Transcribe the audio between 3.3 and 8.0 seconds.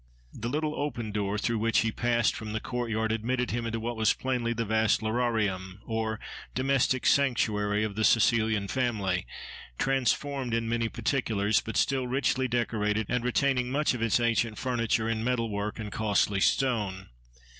him into what was plainly the vast Lararium, or domestic sanctuary, of